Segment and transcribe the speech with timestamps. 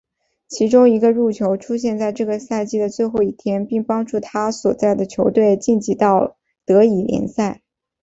[0.47, 7.61] 其中一个入球出现在这个赛季的最后一天并帮助他所在的球队晋级到德乙联赛。